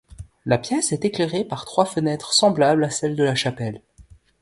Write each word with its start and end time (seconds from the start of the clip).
La 0.47 0.57
pièce 0.57 0.93
est 0.93 1.05
éclairée 1.05 1.43
par 1.45 1.63
trois 1.63 1.85
fenêtres 1.85 2.33
semblables 2.33 2.83
à 2.83 2.89
celles 2.89 3.15
de 3.15 3.23
la 3.23 3.35
chapelle. 3.35 3.83